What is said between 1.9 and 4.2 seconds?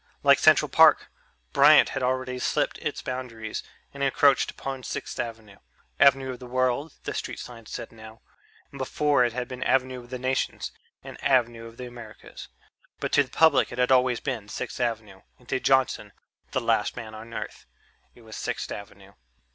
already slipped its boundaries and